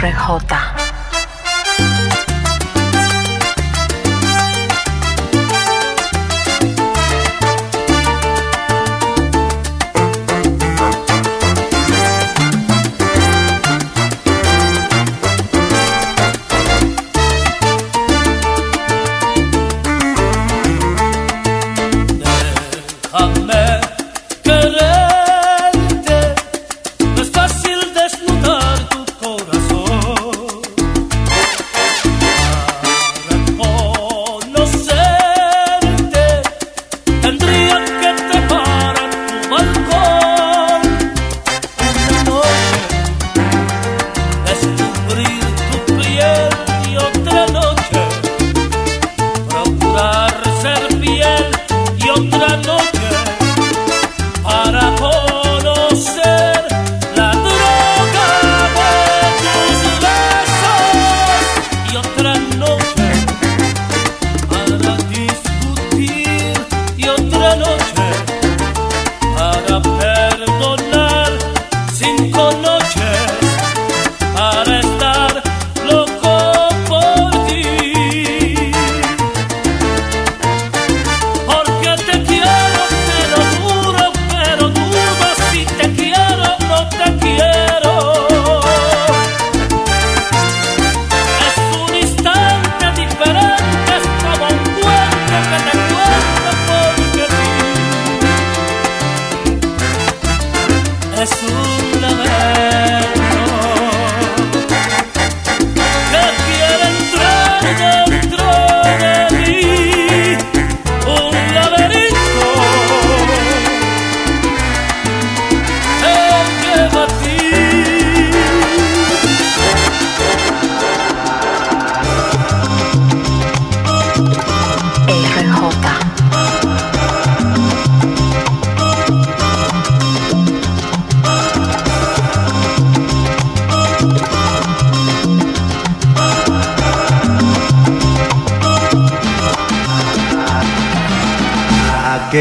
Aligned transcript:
RJ. 0.00 0.77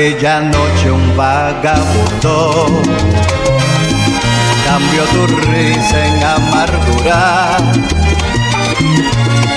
Aquella 0.08 0.40
noche 0.40 0.90
un 0.90 1.18
vagabundo 1.18 2.82
cambió 4.66 5.04
tu 5.04 5.28
risa 5.28 6.06
en 6.06 6.24
amargura 6.24 7.58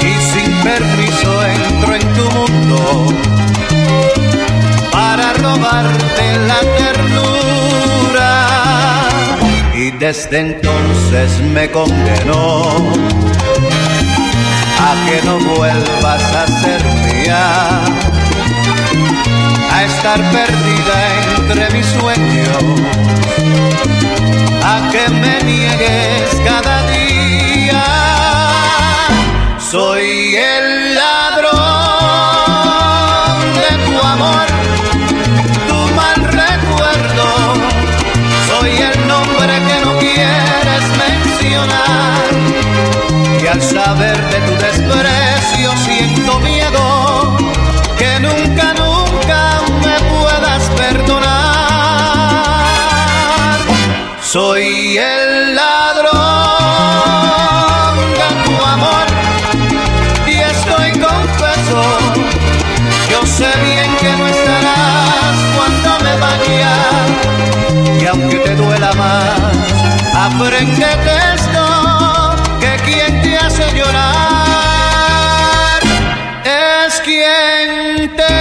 y 0.02 0.12
sin 0.32 0.50
permiso 0.64 1.46
entró 1.46 1.94
en 1.94 2.06
tu 2.14 2.24
mundo 2.32 3.14
para 4.90 5.34
robarte 5.34 6.38
la 6.48 6.60
ternura. 6.78 8.28
Y 9.72 9.92
desde 9.92 10.40
entonces 10.40 11.40
me 11.54 11.70
condenó 11.70 12.92
a 14.80 14.94
que 15.06 15.22
no 15.24 15.38
vuelvas 15.54 16.34
a 16.34 16.46
ser 16.48 16.82
mía 17.06 18.09
estar 19.84 20.20
perdida 20.30 20.96
entre 21.36 21.70
mis 21.70 21.86
sueños, 21.86 22.64
a 24.62 24.90
que 24.90 25.08
me 25.08 25.42
niegues 25.42 26.40
cada 26.44 26.86
día. 26.90 27.84
Soy 29.58 30.36
el 30.36 30.94
ladrón 30.94 31.58
de 33.62 33.70
tu 33.86 33.94
amor, 34.06 34.46
tu 35.68 35.80
mal 35.94 36.16
recuerdo, 36.42 37.26
soy 38.48 38.72
el 38.88 38.96
nombre 39.06 39.52
que 39.68 39.76
no 39.84 39.92
quieres 39.98 40.84
mencionar. 41.04 42.30
Y 43.42 43.46
al 43.46 43.62
saber 43.62 44.18
de 44.30 44.38
tu 44.40 44.52
desprecio 44.52 44.79
más, 70.40 70.48
aprendete 70.48 71.12
esto 71.34 72.36
que 72.60 72.76
quien 72.84 73.22
te 73.22 73.36
hace 73.36 73.64
llorar 73.76 74.00
es 76.44 77.00
quien 77.00 78.16
te 78.16 78.39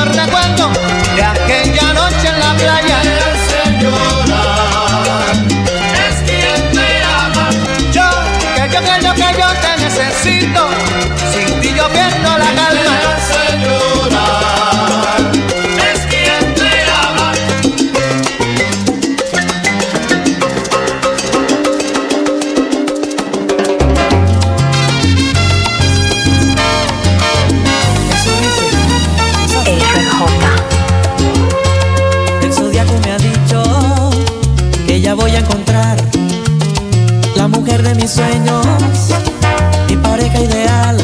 recuerdo 0.00 0.70
de 1.16 1.22
aquella 1.22 1.92
noche 1.92 2.28
en 2.28 2.40
la 2.40 2.54
playa. 2.56 3.21
Sueños, 38.08 38.66
mi 39.88 39.96
pareja 39.96 40.40
ideal. 40.40 40.96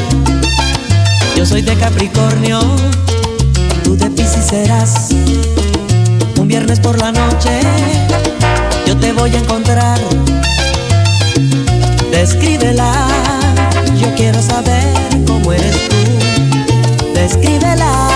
Yo 1.35 1.45
soy 1.45 1.61
de 1.61 1.73
Capricornio, 1.75 2.59
tú 3.83 3.97
de 3.97 4.09
Piscis 4.11 4.45
serás. 4.45 5.09
Un 6.37 6.47
viernes 6.47 6.79
por 6.79 6.99
la 6.99 7.11
noche, 7.11 7.61
yo 8.85 8.95
te 8.97 9.11
voy 9.13 9.31
a 9.33 9.39
encontrar. 9.39 9.99
Descríbela, 12.11 12.93
yo 13.99 14.13
quiero 14.15 14.39
saber 14.41 14.93
cómo 15.25 15.51
eres 15.51 15.89
tú. 15.89 15.95
Descríbela. 17.15 18.08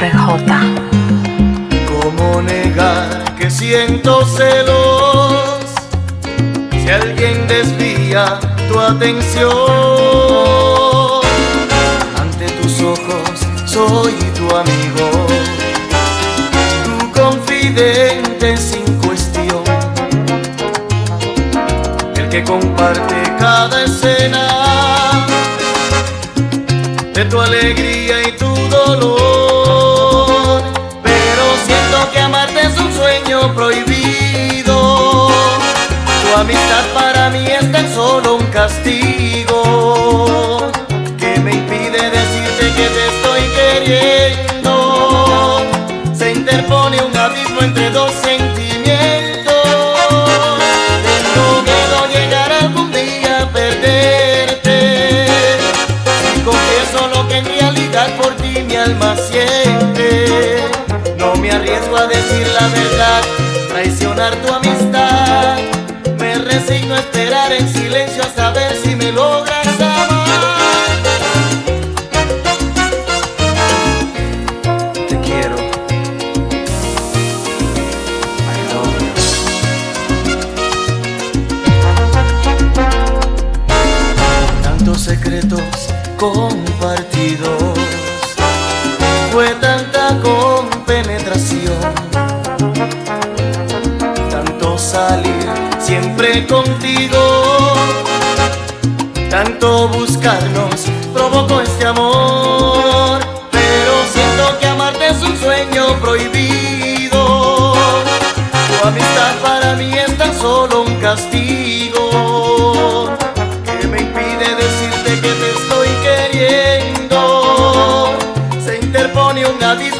RJ. 0.00 0.46
¿Cómo 1.88 2.40
negar 2.40 3.34
que 3.36 3.50
siento 3.50 4.24
celos 4.24 5.64
si 6.70 6.88
alguien 6.88 7.48
desvía 7.48 8.38
tu 8.68 8.78
atención? 8.78 9.50
Ante 12.16 12.46
tus 12.62 12.80
ojos 12.80 13.40
soy 13.66 14.12
tu 14.36 14.54
amigo, 14.54 15.10
tu 16.84 17.20
confidente 17.20 18.56
sin 18.56 18.84
cuestión, 19.00 19.64
el 22.14 22.28
que 22.28 22.44
comparte 22.44 23.16
cada 23.36 23.82
escena 23.82 24.46
de 27.14 27.24
tu 27.24 27.40
alegría 27.40 28.17
prohibido. 33.54 35.28
Tu 36.22 36.40
amistad 36.40 36.84
para 36.94 37.30
mí 37.30 37.46
es 37.46 37.70
tan 37.72 37.92
solo 37.94 38.36
un 38.36 38.46
castigo 38.46 39.60
que 41.18 41.38
me 41.40 41.52
impide 41.52 42.10
decirte 42.10 42.72
que 42.76 42.88
te 42.96 43.06
estoy 43.12 43.42
queriendo. 43.58 44.72
Se 46.14 46.32
interpone 46.32 47.02
un 47.02 47.16
abismo 47.16 47.60
entre 47.62 47.90
dos 47.90 48.12
sentimientos. 48.12 49.54
Tengo 51.04 51.62
miedo 51.62 52.06
llegar 52.12 52.52
algún 52.52 52.92
día 52.92 53.42
a 53.42 53.48
perderte. 53.50 55.26
Y 56.36 56.40
confieso 56.40 57.08
lo 57.14 57.26
que 57.28 57.36
en 57.38 57.46
realidad 57.46 58.08
por 58.20 58.34
ti 58.36 58.62
mi 58.66 58.76
alma 58.76 59.16
siente. 59.16 60.64
No 61.16 61.34
me 61.36 61.50
arriesgo 61.50 61.96
a 61.96 62.06
traicionar 63.68 64.34
tu 64.42 64.52
amistad. 64.52 65.07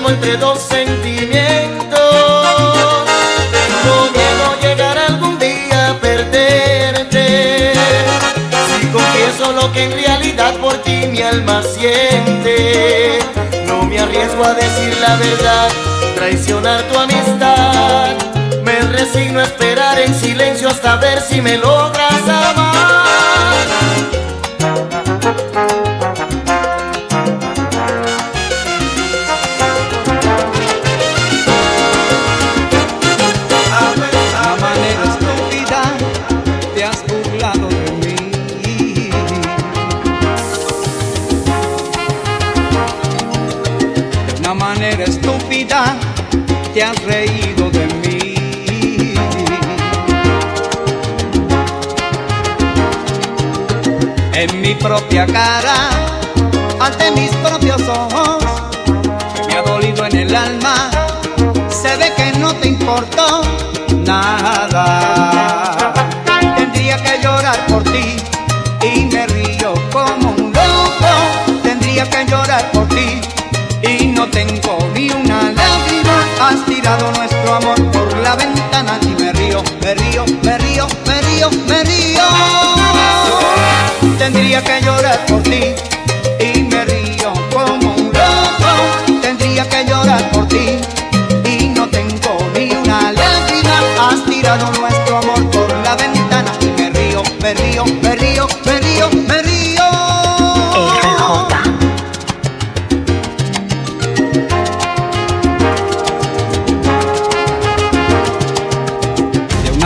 Entre 0.09 0.37
dos 0.37 0.59
sentimientos. 0.61 1.99
Tengo 3.53 4.11
miedo 4.11 4.57
llegar 4.63 4.99
algún 4.99 5.39
día 5.39 5.91
a 5.91 5.95
perderte. 5.95 7.73
Si 8.81 8.87
confieso 8.87 9.53
lo 9.53 9.73
que 9.73 9.85
en 9.85 9.93
realidad 9.93 10.55
por 10.57 10.77
ti 10.79 11.07
mi 11.07 11.23
alma 11.23 11.63
siente, 11.63 13.19
no 13.67 13.83
me 13.85 13.99
arriesgo 13.99 14.45
a 14.45 14.55
decir 14.55 14.97
la 15.01 15.17
verdad, 15.17 15.69
traicionar 16.15 16.83
tu 16.85 16.99
amistad. 16.99 18.15
Me 18.63 18.81
resigno 18.81 19.41
a 19.41 19.45
esperar 19.45 19.99
en 20.01 20.15
silencio 20.15 20.69
hasta 20.69 20.97
ver 20.97 21.21
si 21.21 21.41
me 21.41 21.59
logras 21.59 22.08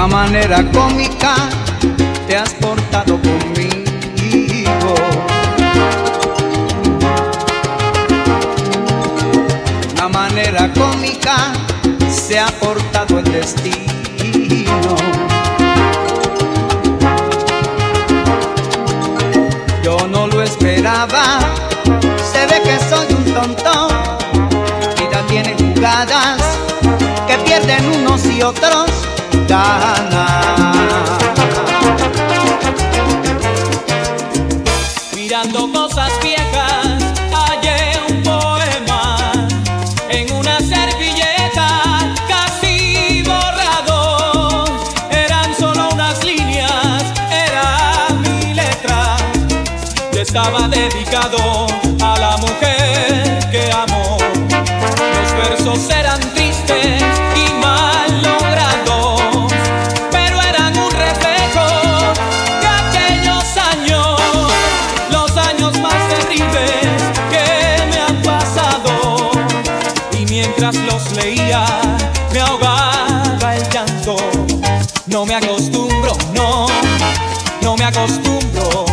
una 0.05 0.17
manera 0.17 0.65
cómica 0.73 1.37
te 2.27 2.37
has 2.37 2.53
portado 2.55 3.21
conmigo. 3.21 4.95
Una 9.95 10.09
manera 10.09 10.69
cómica 10.73 11.53
se 12.11 12.41
ha 12.41 12.49
portado 12.49 13.21
el 13.21 13.33
destino. 13.33 14.97
Yo 19.85 20.09
no 20.09 20.27
lo 20.27 20.43
esperaba, 20.43 21.39
se 22.33 22.47
ve 22.47 22.61
que 22.65 22.77
soy 22.91 23.07
un 23.15 23.33
tonto. 23.33 23.89
Vida 24.99 25.23
tiene 25.29 25.55
jugadas 25.55 26.41
que 27.29 27.39
pierden 27.45 27.87
unos 28.01 28.27
y 28.27 28.43
otros 28.43 29.02
Mirando 35.15 35.71
cosas 35.71 36.11
viejas, 36.23 37.03
hallé 37.31 38.01
un 38.09 38.23
poema 38.23 39.31
en 40.09 40.33
una 40.33 40.59
servilleta 40.59 42.15
casi 42.27 43.23
borrado. 43.25 44.65
Eran 45.11 45.55
solo 45.59 45.91
unas 45.93 46.25
líneas, 46.25 47.05
era 47.31 48.09
mi 48.23 48.55
letra. 48.55 49.19
Y 50.15 50.19
estaba 50.19 50.67
dedicado 50.67 51.72
no 77.63 77.77
me 77.77 77.85
acostumbro. 77.85 78.92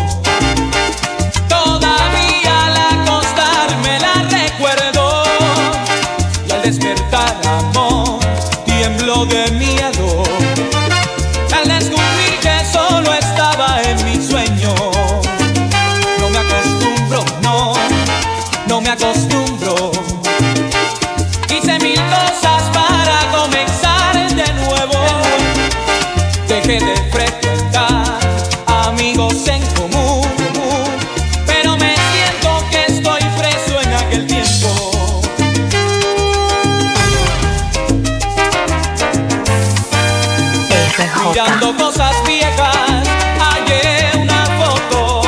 Mirando 41.42 41.74
cosas 41.78 42.14
viejas, 42.28 43.08
hallé 43.40 44.12
una 44.22 44.46
foto. 44.60 45.22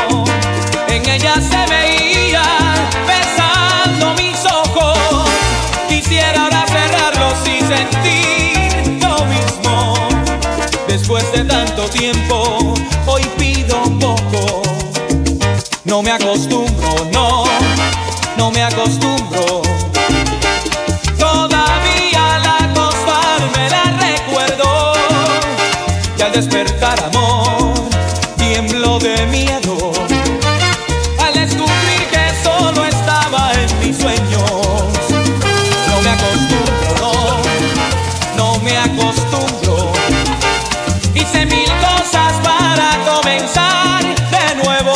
En 0.90 1.08
ella 1.10 1.36
se 1.36 1.72
veía 1.72 2.44
besando 3.08 4.14
mis 4.16 4.46
ojos. 4.46 5.30
Quisiera 5.88 6.44
ahora 6.44 6.66
cerrarlos 6.68 7.38
y 7.48 7.62
sentir 7.62 9.00
lo 9.02 9.24
mismo. 9.24 10.10
Después 10.86 11.32
de 11.32 11.46
tanto 11.46 11.84
tiempo, 11.86 12.74
hoy 13.06 13.22
pido 13.38 13.82
un 13.82 13.98
poco. 13.98 14.64
No 15.86 16.02
me 16.02 16.12
acostumbro, 16.12 17.06
despertar 26.32 26.98
amor 27.04 27.74
tiemblo 28.38 29.00
de 29.00 29.26
miedo 29.28 29.92
al 31.20 31.34
descubrir 31.34 32.08
que 32.12 32.44
solo 32.44 32.86
estaba 32.86 33.52
en 33.54 33.80
mis 33.80 33.98
sueños. 33.98 34.42
No 35.90 36.02
me 36.02 36.10
acostumbro, 36.10 37.42
no, 38.38 38.44
no 38.56 38.60
me 38.62 38.78
acostumbro. 38.78 39.92
Hice 41.14 41.46
mil 41.46 41.70
cosas 41.80 42.34
para 42.44 42.98
comenzar 43.06 44.04
de 44.04 44.64
nuevo. 44.64 44.94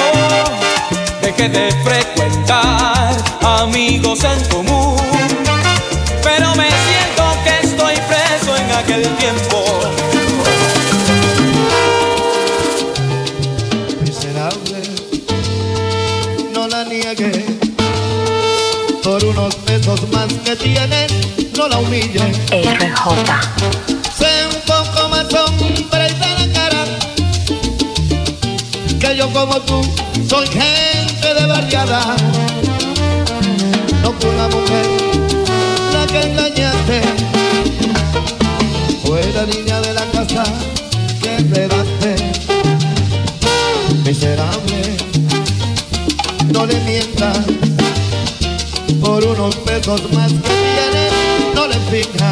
Dejé 1.22 1.50
de 1.50 1.72
frecuentar 1.84 3.16
amigos 3.42 4.24
en 4.24 4.44
común. 4.50 4.65
RJ. 21.96 22.26
Sé 24.18 24.48
un 24.48 24.62
poco 24.68 25.08
más 25.08 25.34
hombre 25.34 25.74
y 25.80 25.88
la 25.90 26.54
cara. 26.54 26.84
Que 29.00 29.16
yo 29.16 29.32
como 29.32 29.62
tú 29.62 29.82
soy 30.28 30.46
gente 30.48 31.34
de 31.34 31.46
barriada. 31.46 32.18
No 34.02 34.12
fue 34.20 34.30
una 34.30 34.48
mujer 34.50 34.86
la 35.94 36.06
que 36.08 36.20
engañaste. 36.32 37.02
Fue 39.06 39.22
la 39.34 39.46
niña 39.46 39.80
de 39.80 39.94
la 39.94 40.06
casa 40.12 40.44
que 41.22 41.44
pedaste. 41.44 42.16
Miserable, 44.04 44.98
no 46.52 46.66
le 46.66 46.78
mientas. 46.82 47.40
Por 49.00 49.24
unos 49.24 49.56
pesos 49.58 50.02
más 50.12 50.34
que 50.34 50.55
no 51.96 52.25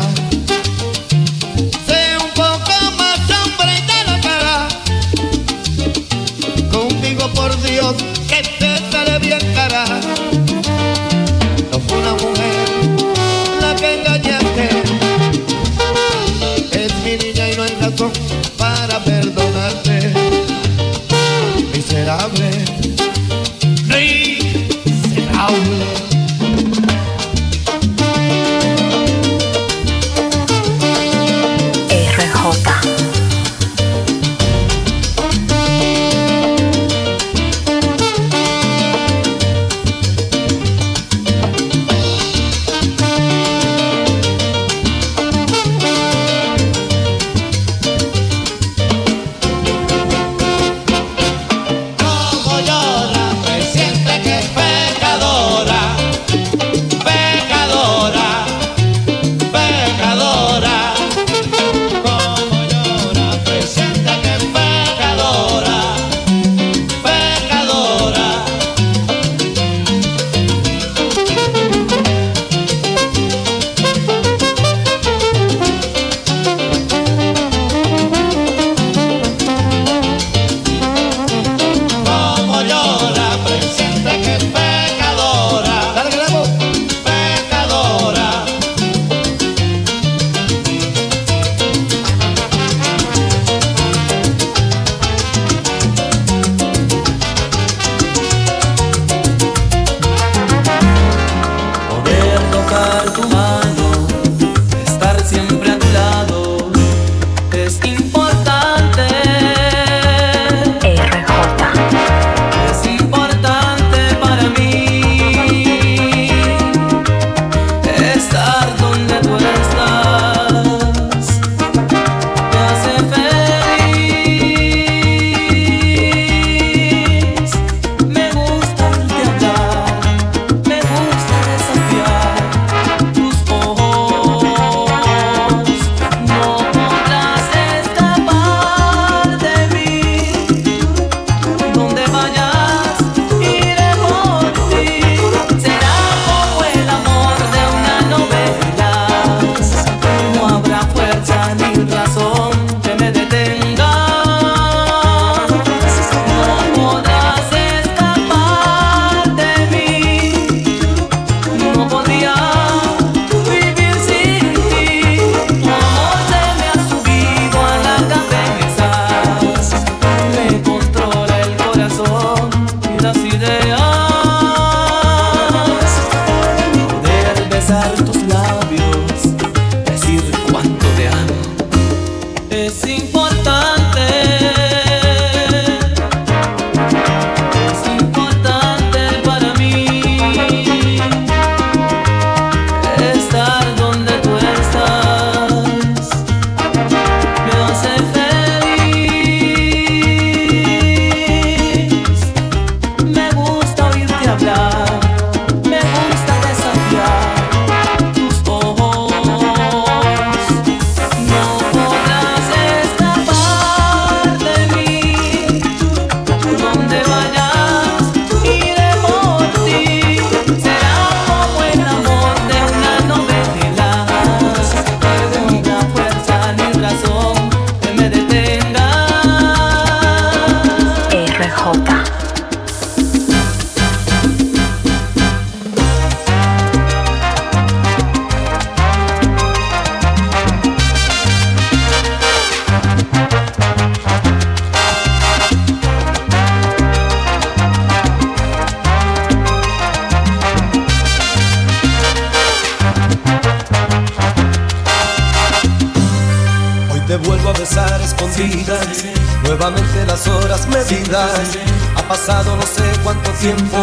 escondidas. 257.77 259.03
Nuevamente 259.43 260.05
las 260.05 260.27
horas 260.27 260.67
medidas. 260.67 261.57
Ha 261.95 262.07
pasado 262.07 262.55
no 262.55 262.61
sé 262.61 262.83
cuánto 263.03 263.31
tiempo 263.31 263.77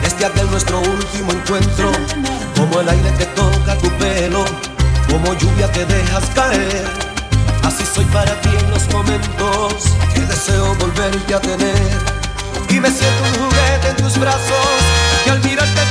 desde 0.00 0.26
aquel 0.26 0.48
nuestro 0.50 0.78
último 0.80 1.32
encuentro. 1.32 1.90
Como 2.56 2.80
el 2.80 2.88
aire 2.88 3.12
que 3.18 3.26
toca 3.26 3.76
tu 3.78 3.90
pelo, 3.98 4.44
como 5.10 5.34
lluvia 5.34 5.70
que 5.72 5.84
dejas 5.84 6.24
caer. 6.34 6.84
Así 7.64 7.84
soy 7.94 8.04
para 8.06 8.40
ti 8.42 8.48
en 8.48 8.70
los 8.70 8.88
momentos 8.92 9.74
que 10.14 10.20
deseo 10.20 10.74
volverte 10.76 11.34
a 11.34 11.40
tener. 11.40 12.16
Y 12.68 12.80
me 12.80 12.90
siento 12.90 13.22
un 13.24 13.48
juguete 13.48 13.88
en 13.88 13.96
tus 13.96 14.18
brazos 14.18 14.66
que 15.24 15.30
al 15.30 15.42
mirarte 15.42 15.85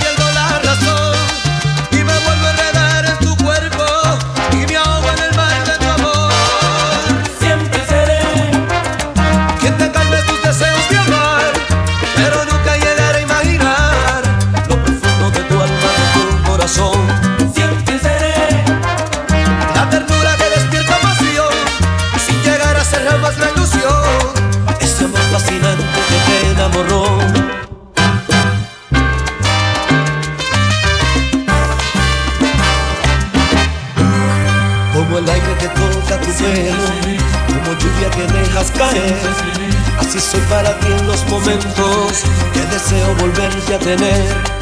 voy 43.66 43.76
a 43.76 43.80
tener. 43.80 44.55